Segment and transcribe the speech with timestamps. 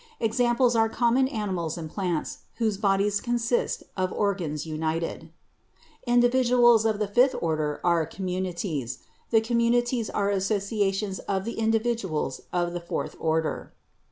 [0.19, 5.29] Examples are common animals and plants, whose bodies consist of organs united.
[6.07, 8.97] Individuals of the fifth order are communities.
[9.29, 13.73] The communities are associations of individuals of the fourth order.